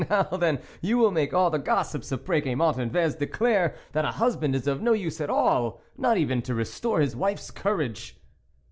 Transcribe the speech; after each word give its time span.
"Well, 0.09 0.29
now 0.31 0.35
then, 0.37 0.61
you 0.81 0.97
will 0.97 1.11
make 1.11 1.31
all 1.31 1.51
the 1.51 1.59
gossips 1.59 2.11
of 2.11 2.25
Preciamont 2.25 2.79
and 2.79 2.91
Vez 2.91 3.13
declare 3.15 3.75
that 3.91 4.03
a 4.03 4.13
husband 4.13 4.55
is 4.55 4.65
of 4.65 4.81
no 4.81 4.93
use 4.93 5.21
at 5.21 5.29
all, 5.29 5.79
not 5.95 6.17
even 6.17 6.41
to 6.41 6.55
restore 6.55 7.01
his 7.01 7.15
wife's 7.15 7.51
courage." 7.51 8.19